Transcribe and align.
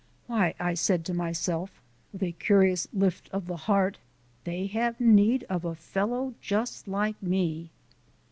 "Why," 0.25 0.55
I 0.59 0.73
said 0.73 1.05
to 1.05 1.13
myself 1.13 1.79
with 2.11 2.23
a 2.23 2.31
curious 2.31 2.87
lift 2.91 3.29
of 3.31 3.45
the 3.45 3.55
heart, 3.55 3.99
"they 4.45 4.65
have 4.65 4.99
need 4.99 5.43
of 5.47 5.63
a 5.63 5.75
fellow 5.75 6.33
just 6.41 6.87
like 6.87 7.21
me." 7.21 7.69